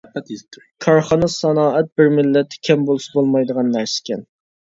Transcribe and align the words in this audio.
كارخانا-سانائەت 0.85 1.91
بىر 2.01 2.09
مىللەتتە 2.21 2.61
كەم 2.69 2.87
بولسا 2.87 3.13
بولمايدىغان 3.19 3.71
نەرسىكەن. 3.77 4.25